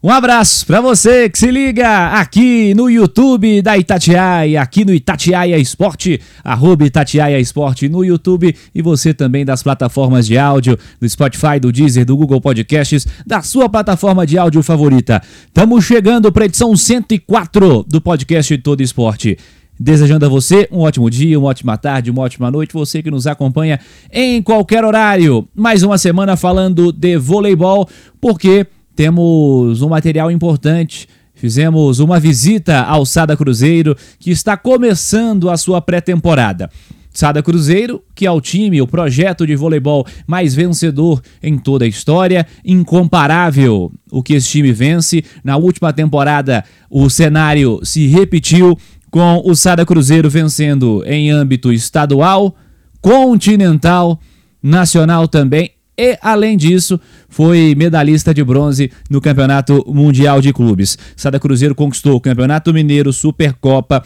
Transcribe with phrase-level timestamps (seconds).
[0.00, 5.58] Um abraço para você que se liga aqui no YouTube da Itatiaia, aqui no Itatiaia
[5.58, 11.58] Esporte, arroba Itatiaia Esporte no YouTube e você também das plataformas de áudio, do Spotify,
[11.60, 15.20] do Deezer, do Google Podcasts, da sua plataforma de áudio favorita.
[15.48, 19.36] Estamos chegando para edição 104 do podcast Todo Esporte.
[19.80, 23.26] Desejando a você um ótimo dia, uma ótima tarde, uma ótima noite, você que nos
[23.26, 23.80] acompanha
[24.12, 25.48] em qualquer horário.
[25.56, 27.88] Mais uma semana falando de voleibol,
[28.20, 28.64] porque
[28.98, 31.06] temos um material importante.
[31.32, 36.68] Fizemos uma visita ao Sada Cruzeiro, que está começando a sua pré-temporada.
[37.12, 41.88] Sada Cruzeiro, que é o time, o projeto de voleibol mais vencedor em toda a
[41.88, 45.24] história, incomparável o que esse time vence.
[45.44, 48.76] Na última temporada, o cenário se repetiu
[49.12, 52.56] com o Sada Cruzeiro vencendo em âmbito estadual,
[53.00, 54.18] continental,
[54.60, 60.96] nacional também e, além disso, foi medalhista de bronze no Campeonato Mundial de Clubes.
[61.16, 64.04] Sada Cruzeiro conquistou o Campeonato Mineiro, Supercopa,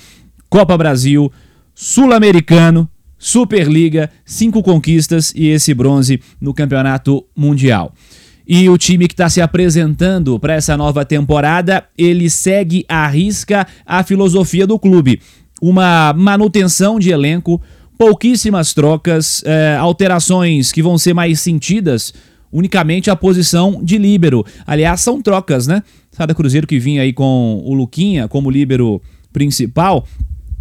[0.48, 1.31] Copa Brasil,
[1.75, 7.93] Sul-Americano, Superliga, cinco conquistas e esse bronze no Campeonato Mundial.
[8.48, 13.67] E o time que está se apresentando para essa nova temporada, ele segue à risca
[13.87, 15.20] a filosofia do clube.
[15.61, 17.61] Uma manutenção de elenco,
[18.03, 22.12] pouquíssimas trocas, é, alterações que vão ser mais sentidas
[22.50, 24.45] unicamente a posição de líbero.
[24.67, 25.84] Aliás, são trocas, né?
[26.11, 29.00] Sada Cruzeiro que vinha aí com o Luquinha como líbero
[29.33, 30.05] principal.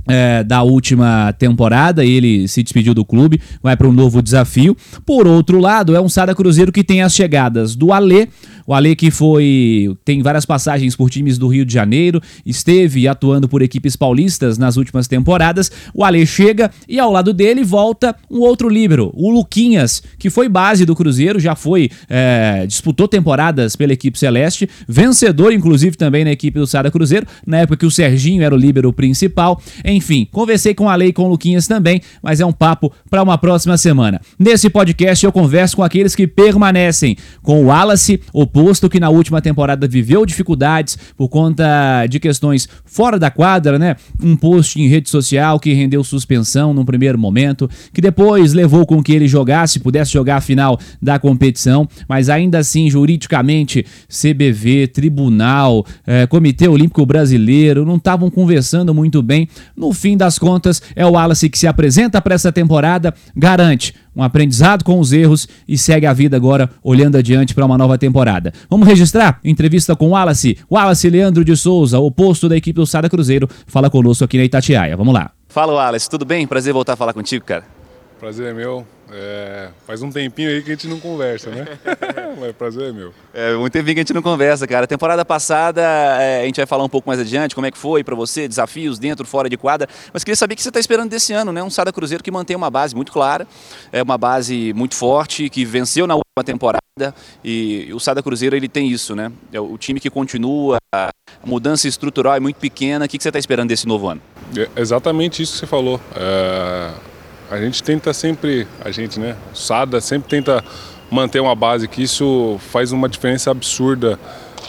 [0.08, 4.78] É, da última temporada, ele se despediu do clube, vai para um novo desafio.
[5.06, 8.28] Por outro lado, é um Sada Cruzeiro que tem as chegadas do Alê,
[8.66, 13.48] o Ale que foi tem várias passagens por times do Rio de Janeiro, esteve atuando
[13.48, 15.72] por equipes paulistas nas últimas temporadas.
[15.94, 20.48] O Ale chega e ao lado dele volta um outro líbero, o Luquinhas, que foi
[20.48, 26.32] base do Cruzeiro, já foi é, disputou temporadas pela equipe celeste, vencedor inclusive também na
[26.32, 29.62] equipe do Sada Cruzeiro, na época que o Serginho era o líbero principal.
[29.84, 33.24] Enfim, conversei com o Ale e com o Luquinhas também, mas é um papo para
[33.24, 34.22] uma próxima semana.
[34.38, 39.10] Nesse podcast eu converso com aqueles que permanecem, com o Wallace, o posto que na
[39.10, 43.96] última temporada viveu dificuldades por conta de questões fora da quadra, né?
[44.22, 49.02] Um post em rede social que rendeu suspensão num primeiro momento, que depois levou com
[49.02, 55.86] que ele jogasse, pudesse jogar a final da competição, mas ainda assim, juridicamente, CBV, Tribunal,
[56.06, 59.48] eh, Comitê Olímpico Brasileiro não estavam conversando muito bem.
[59.76, 64.24] No fim das contas, é o Wallace que se apresenta para essa temporada, garante um
[64.24, 68.54] aprendizado com os erros e segue a vida agora olhando adiante para uma nova temporada.
[68.70, 70.58] Vamos registrar entrevista com Wallace.
[70.70, 74.96] Wallace Leandro de Souza, oposto da equipe do Sada Cruzeiro, fala conosco aqui na Itatiaia.
[74.96, 75.32] Vamos lá.
[75.48, 76.48] Fala Wallace, tudo bem?
[76.48, 77.81] Prazer voltar a falar contigo, cara.
[78.22, 78.86] Prazer é meu.
[79.12, 81.66] É, faz um tempinho aí que a gente não conversa, né?
[82.40, 83.12] Mas prazer é meu.
[83.34, 84.86] É, muito tempinho que a gente não conversa, cara.
[84.86, 88.04] Temporada passada, é, a gente vai falar um pouco mais adiante, como é que foi
[88.04, 89.90] para você, desafios dentro, fora de quadra.
[90.14, 91.64] Mas queria saber o que você está esperando desse ano, né?
[91.64, 93.48] Um Sada Cruzeiro que mantém uma base muito clara,
[93.92, 97.16] é uma base muito forte, que venceu na última temporada.
[97.44, 99.32] E, o Sada Cruzeiro ele tem isso, né?
[99.52, 101.12] É o time que continua, a
[101.44, 103.06] mudança estrutural é muito pequena.
[103.06, 104.22] O que você está esperando desse novo ano?
[104.56, 106.00] É exatamente isso que você falou.
[106.16, 107.10] É
[107.52, 110.64] a gente tenta sempre, a gente, né, SADA sempre tenta
[111.12, 114.18] manter uma base que isso faz uma diferença absurda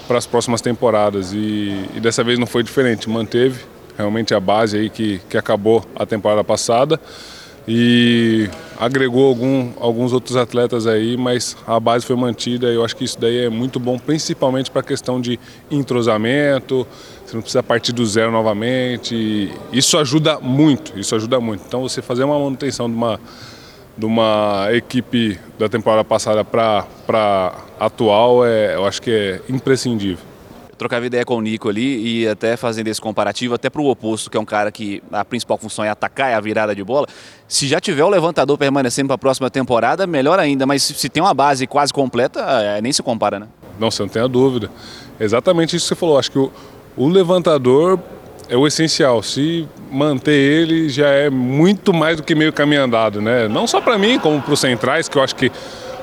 [0.08, 1.32] para as próximas temporadas.
[1.32, 3.64] E, e, dessa vez não foi diferente, manteve
[3.96, 7.00] realmente a base aí que, que acabou a temporada passada.
[7.68, 8.50] E
[8.82, 13.04] agregou algum, alguns outros atletas aí, mas a base foi mantida e eu acho que
[13.04, 15.38] isso daí é muito bom, principalmente para a questão de
[15.70, 16.84] entrosamento,
[17.24, 19.52] você não precisa partir do zero novamente.
[19.72, 21.62] Isso ajuda muito, isso ajuda muito.
[21.64, 23.20] Então você fazer uma manutenção de uma,
[23.96, 30.31] de uma equipe da temporada passada para atual, é, eu acho que é imprescindível
[30.82, 34.28] trocava ideia com o Nico ali e até fazendo esse comparativo, até para o oposto,
[34.28, 37.06] que é um cara que a principal função é atacar, é a virada de bola.
[37.46, 41.22] Se já tiver o levantador permanecendo para a próxima temporada, melhor ainda, mas se tem
[41.22, 43.46] uma base quase completa, é, nem se compara, né?
[43.78, 44.70] Não, você não tem a dúvida.
[45.20, 46.18] Exatamente isso que você falou.
[46.18, 46.50] Acho que o,
[46.96, 48.00] o levantador
[48.48, 49.22] é o essencial.
[49.22, 53.46] Se manter ele já é muito mais do que meio caminho andado, né?
[53.46, 55.52] Não só para mim, como para os centrais, que eu acho que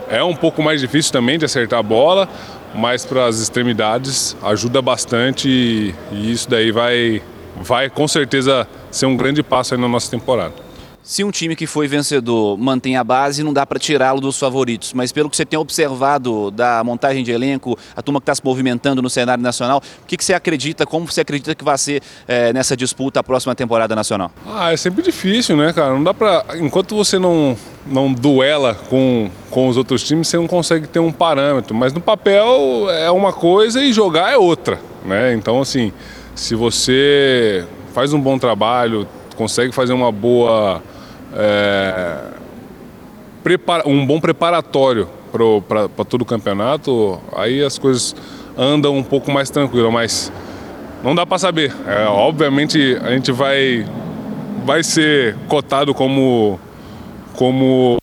[0.10, 2.28] é um pouco mais difícil também de acertar a bola,
[2.74, 5.50] mas para as extremidades ajuda bastante
[6.12, 7.22] e, isso daí vai,
[7.56, 10.69] vai com certeza ser um grande passo aí na nossa temporada.
[11.10, 14.94] Se um time que foi vencedor mantém a base, não dá para tirá-lo dos favoritos.
[14.94, 18.46] Mas pelo que você tem observado da montagem de elenco, a turma que está se
[18.46, 22.04] movimentando no cenário nacional, o que, que, você acredita, como você acredita que vai ser
[22.28, 24.32] é, nessa disputa a próxima temporada nacional?
[24.46, 25.96] Ah, é sempre difícil, né, cara?
[25.96, 27.58] Não dá para, enquanto você não
[27.88, 31.74] não duela com, com os outros times, você não consegue ter um parâmetro.
[31.74, 35.34] Mas no papel é uma coisa e jogar é outra, né?
[35.34, 35.92] Então assim,
[36.36, 37.66] se você
[37.96, 40.84] faz um bom trabalho, consegue fazer uma boa
[41.36, 42.18] é,
[43.86, 45.08] um bom preparatório
[45.68, 48.16] para todo o campeonato, aí as coisas
[48.58, 50.32] andam um pouco mais tranquilo, mas
[51.04, 51.74] não dá para saber.
[51.88, 53.86] É, obviamente a gente vai,
[54.66, 56.60] vai ser cotado como,
[57.36, 57.98] como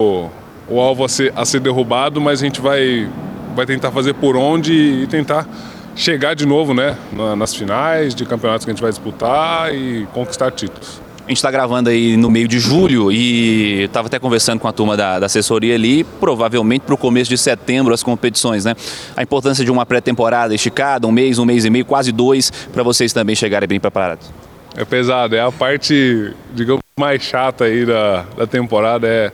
[0.68, 3.08] o alvo a ser, a ser derrubado, mas a gente vai,
[3.54, 5.46] vai tentar fazer por onde e tentar
[5.94, 6.96] chegar de novo né,
[7.36, 11.05] nas finais de campeonatos que a gente vai disputar e conquistar títulos.
[11.26, 14.72] A gente está gravando aí no meio de julho e estava até conversando com a
[14.72, 18.76] turma da, da assessoria ali, provavelmente para o começo de setembro as competições, né?
[19.16, 22.84] A importância de uma pré-temporada esticada, um mês, um mês e meio, quase dois, para
[22.84, 24.32] vocês também chegarem bem preparados.
[24.76, 29.32] É pesado, é a parte, digamos, mais chata aí da, da temporada, é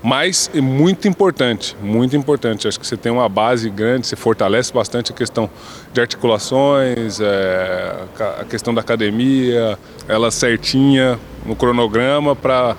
[0.00, 2.66] mas é muito importante, muito importante.
[2.66, 5.48] Acho que você tem uma base grande, você fortalece bastante a questão
[5.92, 7.96] de articulações, é,
[8.40, 9.78] a questão da academia,
[10.08, 12.76] ela certinha no cronograma para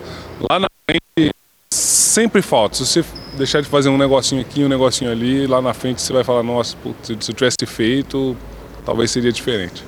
[0.50, 1.32] lá na frente
[1.72, 2.76] sempre falta.
[2.76, 3.06] Se você
[3.38, 6.44] deixar de fazer um negocinho aqui, um negocinho ali, lá na frente você vai falar,
[6.44, 8.38] nossa, putz, se eu tivesse feito,
[8.86, 9.84] talvez seria diferente.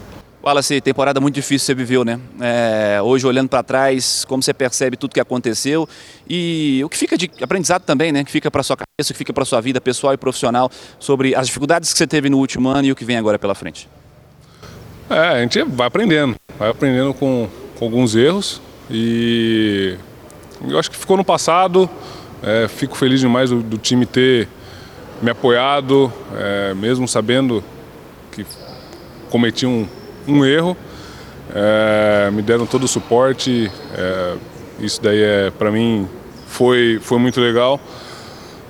[0.45, 2.19] Wallace, temporada muito difícil você viveu, né?
[2.39, 5.89] É, hoje, olhando para trás, como você percebe tudo que aconteceu
[6.30, 8.24] e o que fica de aprendizado também, né?
[8.24, 10.69] Que fica para sua cabeça, que fica para sua vida pessoal e profissional
[11.00, 13.56] sobre as dificuldades que você teve no último ano e o que vem agora pela
[13.56, 13.89] frente.
[15.10, 19.95] É, a gente vai aprendendo, vai aprendendo com, com alguns erros e
[20.68, 21.89] eu acho que ficou no passado.
[22.44, 24.48] É, fico feliz demais do, do, time ter
[25.22, 27.63] me apoiado, é, mesmo sabendo
[28.31, 28.45] que
[29.30, 29.88] cometi um
[30.27, 30.75] um erro.
[31.54, 33.72] É, me deram todo o suporte.
[33.95, 34.36] É,
[34.80, 36.07] isso daí é para mim
[36.48, 37.80] foi, foi muito legal.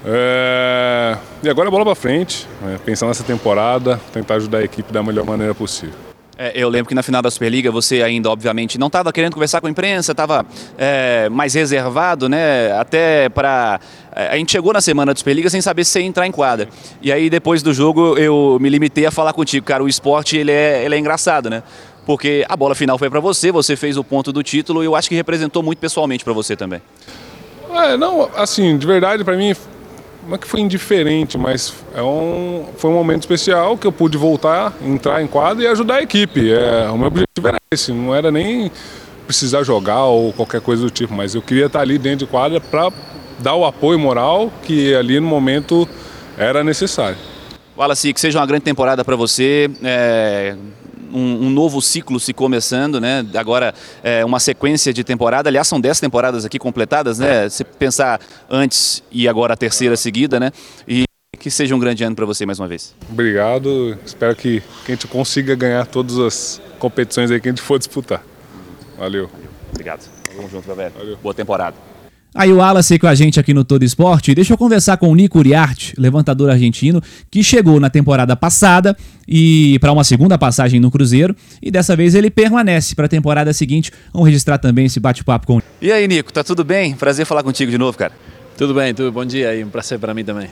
[0.05, 4.93] É, e agora a bola para frente, né, pensar nessa temporada, tentar ajudar a equipe
[4.93, 6.04] da melhor maneira possível.
[6.37, 9.61] É, eu lembro que na final da Superliga você ainda, obviamente, não estava querendo conversar
[9.61, 10.45] com a imprensa, estava
[10.77, 12.73] é, mais reservado, né?
[12.73, 13.79] Até para.
[14.13, 16.67] É, a gente chegou na semana da Superliga sem saber se ia entrar em quadra.
[17.01, 19.65] E aí, depois do jogo, eu me limitei a falar contigo.
[19.65, 21.63] Cara, o esporte ele é, ele é engraçado, né?
[22.05, 24.95] Porque a bola final foi para você, você fez o ponto do título e eu
[24.95, 26.81] acho que representou muito pessoalmente para você também.
[27.73, 29.55] É, não, assim, de verdade, para mim
[30.27, 34.17] não é que foi indiferente, mas é um, foi um momento especial que eu pude
[34.17, 36.51] voltar, entrar em quadra e ajudar a equipe.
[36.51, 38.71] É, o meu objetivo era esse, não era nem
[39.25, 42.59] precisar jogar ou qualquer coisa do tipo, mas eu queria estar ali dentro de quadra
[42.59, 42.91] para
[43.39, 45.87] dar o apoio moral que ali no momento
[46.37, 47.17] era necessário.
[47.77, 49.69] Wallace, que seja uma grande temporada para você.
[49.83, 50.55] É
[51.15, 53.25] um, um, novo ciclo se começando, né?
[53.35, 53.73] Agora
[54.03, 55.49] é uma sequência de temporada.
[55.49, 57.47] Aliás, são 10 temporadas aqui completadas, né?
[57.49, 58.19] Se pensar
[58.49, 60.51] antes e agora a terceira seguida, né?
[60.87, 61.05] E
[61.39, 62.93] que seja um grande ano para você mais uma vez.
[63.09, 63.97] Obrigado.
[64.05, 67.77] Espero que, que a gente consiga ganhar todas as competições aí que a gente for
[67.77, 68.23] disputar.
[68.97, 69.29] Valeu.
[69.69, 70.09] Obrigado.
[70.35, 70.93] Vamos junto, galera.
[70.97, 71.17] Valeu.
[71.17, 71.94] Boa temporada.
[72.37, 74.35] Aí o Wallace com a gente aqui no Todo Esporte.
[74.35, 77.01] Deixa eu conversar com o Nico Uriarte, levantador argentino,
[77.31, 78.93] que chegou na temporada passada
[79.25, 81.33] e para uma segunda passagem no Cruzeiro
[81.63, 83.89] e dessa vez ele permanece para a temporada seguinte.
[84.11, 85.61] Vamos registrar também esse bate-papo com.
[85.81, 86.93] E aí, Nico, tá tudo bem?
[86.93, 88.11] Prazer falar contigo de novo, cara.
[88.57, 90.49] Tudo bem, tudo bom dia e um prazer para mim também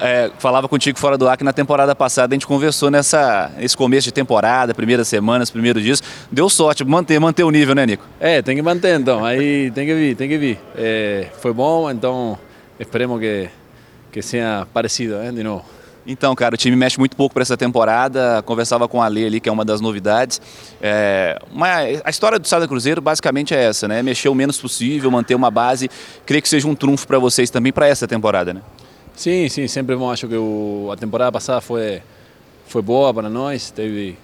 [0.00, 3.76] é, falava contigo fora do ar que na temporada passada a gente conversou nessa, nesse
[3.76, 6.02] começo de temporada, primeiras semanas, primeiros dias.
[6.30, 8.04] Deu sorte, manter, manter o nível, né, Nico?
[8.20, 9.24] É, tem que manter então.
[9.24, 10.58] Aí tem que vir, tem que vir.
[10.76, 12.38] É, foi bom, então
[12.78, 13.48] esperemos que,
[14.12, 15.76] que seja parecido né, de novo.
[16.06, 18.40] Então, cara, o time mexe muito pouco para essa temporada.
[18.44, 20.40] Conversava com a Lê ali, que é uma das novidades.
[20.80, 21.66] É, uma,
[22.04, 24.02] a história do Sada Cruzeiro basicamente é essa, né?
[24.02, 25.90] Mexer o menos possível, manter uma base.
[26.24, 28.60] Creio que seja um trunfo para vocês também para essa temporada, né?
[29.16, 30.10] Sim, sim, sempre bom.
[30.10, 32.02] Acho que o, a temporada passada foi,
[32.66, 33.70] foi boa para nós.
[33.70, 34.14] Teve,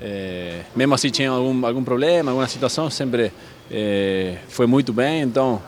[0.00, 3.32] é, mesmo assim tinha algum, algum problema, alguma situação, sempre
[3.70, 5.22] é, foi muito bem.
[5.22, 5.62] Então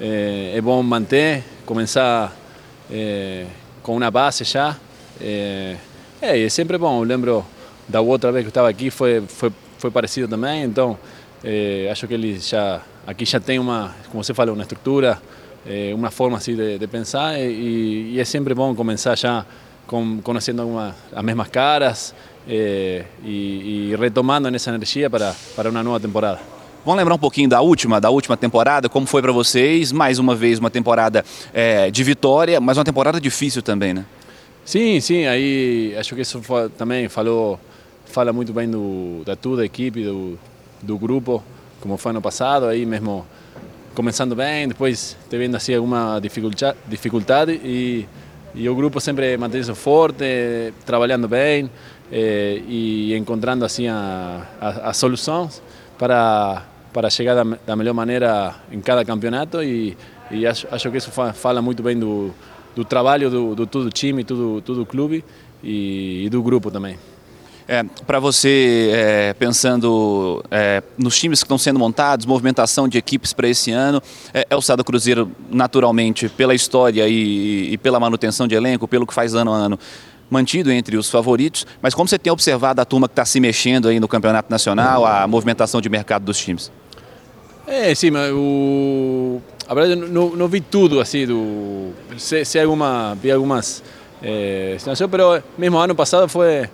[0.00, 2.32] é, é bom manter, começar
[3.82, 4.76] com uma base já.
[5.20, 5.76] É,
[6.22, 7.00] é, sempre bom.
[7.00, 7.44] Eu lembro
[7.88, 10.62] da outra vez que eu estava aqui, foi, foi, foi parecido também.
[10.62, 10.96] Então
[11.90, 15.20] acho que ele já aqui já tem uma, como você falou, uma estrutura
[15.68, 19.44] é, uma forma assim de, de pensar e, e, é sempre bom começar já
[19.86, 22.14] com, conhecendo uma, as mesmas caras
[22.48, 26.40] é, e, e, retomando essa energia para, para uma nova temporada.
[26.84, 29.92] Vamos lembrar um pouquinho da última, da última temporada, como foi para vocês?
[29.92, 31.22] Mais uma vez uma temporada
[31.52, 34.06] é, de vitória, mas uma temporada difícil também, né?
[34.64, 35.26] Sim, sim.
[35.26, 37.60] Aí acho que isso foi, também falou,
[38.06, 40.38] fala muito bem do, da toda a equipe, do,
[40.80, 41.42] do grupo,
[41.80, 42.66] como foi ano passado.
[42.66, 43.26] Aí mesmo
[43.94, 48.06] começando bem, depois tendo assim alguma dificuldade, e,
[48.54, 51.70] e o grupo sempre mantém-se forte, trabalhando bem
[52.10, 55.62] eh, e encontrando assim a, a, as soluções
[55.98, 59.96] para para chegar da, da, melhor maneira em cada campeonato e,
[60.30, 62.32] e acho, acho, que isso fala muito bem do,
[62.74, 65.22] do trabalho do, do todo o time, todo, todo o clube
[65.62, 66.98] e, e do grupo também.
[67.70, 73.34] É, para você, é, pensando é, nos times que estão sendo montados, movimentação de equipes
[73.34, 78.48] para esse ano, é, é, o Sada Cruzeiro, naturalmente, pela história e, e, pela manutenção
[78.48, 79.78] de elenco, pelo que faz ano a ano,
[80.30, 83.88] mantido entre os favoritos, mas como você tem observado a turma que está se mexendo
[83.88, 86.72] aí no Campeonato Nacional, a movimentação de mercado dos times?
[87.66, 89.42] É, sim, mas o...
[89.68, 91.90] a verdade não, não vi tudo assim, do...
[92.16, 93.82] sei, sei alguma, vi algumas
[94.22, 96.66] é, situações, mas mesmo ano passado foi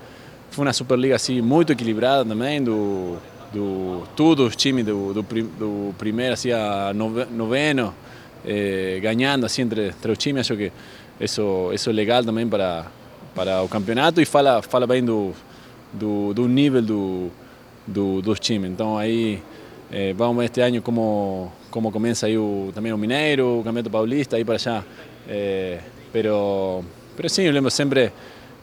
[0.55, 3.17] foi uma Superliga assim, muito equilibrada também, do,
[3.53, 7.93] do, todos os times do, do, do primeiro assim, a noveno,
[8.47, 10.41] eh, ganhando assim, entre, entre os times.
[10.41, 10.73] Acho que
[11.21, 12.87] isso, isso é legal também para,
[13.35, 15.33] para o campeonato e fala, fala bem do,
[15.93, 17.31] do, do nível do,
[17.87, 18.71] do, dos times.
[18.71, 19.43] Então aí
[19.91, 23.91] eh, vamos ver este ano como, como começa aí o, também o Mineiro, o Campeonato
[23.91, 24.85] Paulista, aí para allá.
[25.29, 25.81] Eh,
[26.13, 26.85] pero,
[27.17, 28.13] pero sim, eu lembro sempre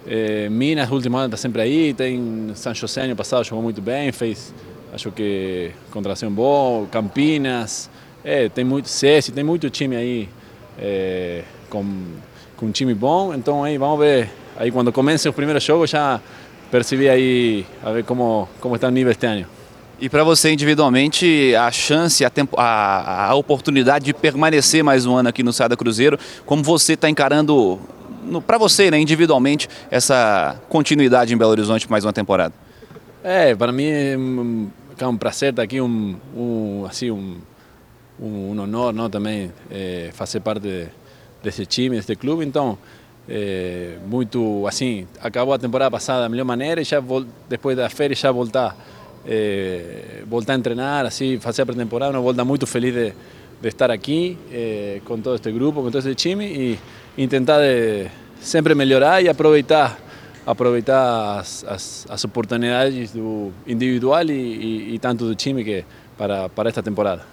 [0.08, 1.94] é, Minas, último ano, está sempre aí.
[1.94, 4.54] Tem São José, ano passado, jogou muito bem, fez,
[4.94, 6.88] acho que, contração bom.
[6.92, 7.90] Campinas,
[8.24, 10.30] é, tem muito SESI, tem muito time aí
[10.80, 11.86] é, com,
[12.58, 13.34] com um time bom.
[13.34, 14.30] Então, aí vamos ver.
[14.58, 16.20] Aí, quando comece os primeiros jogos, já
[16.70, 19.46] percebi aí a ver como, como está o nível este ano.
[20.00, 25.16] E para você individualmente, a chance, a, tempo, a, a, oportunidade de permanecer mais um
[25.16, 27.80] ano aqui no Sada Cruzeiro, como você está encarando
[28.46, 32.54] para você, né, individualmente, essa continuidade em Belo Horizonte mais uma temporada?
[33.24, 37.38] É, para mim é um, é um prazer estar aqui, um, um assim, um,
[38.20, 40.90] um, honor não, também é, fazer parte
[41.44, 42.46] desse time, desse clube.
[42.46, 42.78] Então,
[43.30, 47.02] é, muito assim, acabou a temporada passada da melhor maneira e já
[47.48, 48.76] depois da férias já voltar,
[49.26, 53.14] é, voltar a treinar, assim, fazer a pré-temporada, uma volta muito feliz de,
[53.62, 56.80] de estar aqui é, com todo este grupo, com todo este time e
[57.28, 58.08] tentar de
[58.42, 59.98] sempre melhorar e aproveitar
[60.46, 65.86] aproveitar as, as, as oportunidades do individual e, e, e, tanto do time que
[66.18, 67.24] para, para esta temporada.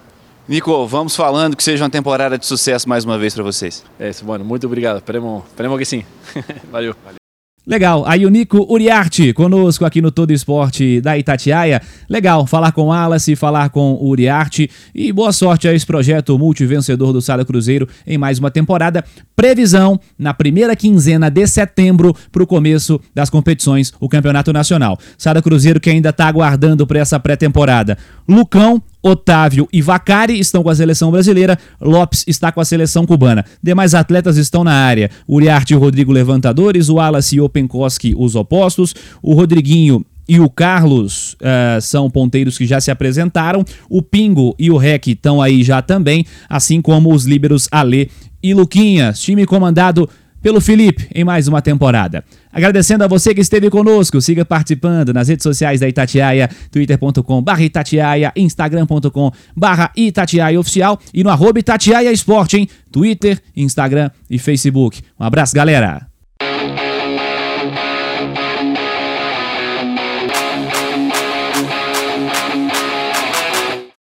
[0.46, 3.84] Nico, vamos falando que seja uma temporada de sucesso mais uma vez para vocês.
[3.98, 4.96] É, bueno, muito obrigado.
[4.96, 6.04] Esperemos, esperemos que sim.
[6.70, 6.94] Valeu.
[7.68, 11.82] Legal, aí o Nico Uriarte conosco aqui no Todo Esporte da Itatiaia.
[12.08, 17.20] Legal falar com Alas, falar com Uriarte e boa sorte a esse projeto multivencedor do
[17.20, 19.04] Sada Cruzeiro em mais uma temporada.
[19.36, 24.98] Previsão na primeira quinzena de setembro para o começo das competições, o Campeonato Nacional.
[25.18, 27.98] Sada Cruzeiro que ainda está aguardando para essa pré-temporada.
[28.26, 33.44] Lucão, Otávio e Vacari estão com a seleção brasileira, Lopes está com a seleção cubana.
[33.62, 35.10] Demais atletas estão na área.
[35.28, 40.50] Uriarte e Rodrigo levantadores, o Wallace e o Penkoski os opostos, o Rodriguinho e o
[40.50, 43.64] Carlos uh, são ponteiros que já se apresentaram.
[43.88, 48.10] O Pingo e o Rec estão aí já também, assim como os líberos Ale
[48.42, 49.20] e Luquinhas.
[49.20, 50.08] Time comandado
[50.42, 52.24] pelo Felipe em mais uma temporada.
[52.52, 57.62] Agradecendo a você que esteve conosco, siga participando nas redes sociais da Itatiaia, twitter.com barra
[57.62, 62.68] Itatiaia, instagram.com barra Itatiaia Oficial e no arroba Itatiaia Esporte, hein?
[62.90, 65.02] Twitter, Instagram e Facebook.
[65.18, 66.17] Um abraço, galera!